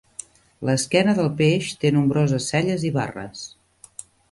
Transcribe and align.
L'esquena 0.69 1.13
del 1.19 1.29
peix 1.41 1.69
té 1.85 1.93
nombroses 1.99 2.49
selles 2.55 2.89
i 2.91 2.93
barres. 2.99 3.47